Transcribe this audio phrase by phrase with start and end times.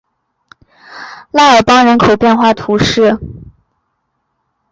[1.29, 3.19] 拉尔邦人口变化图示